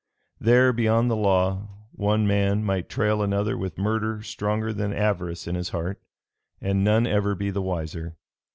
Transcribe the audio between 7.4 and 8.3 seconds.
the wiser.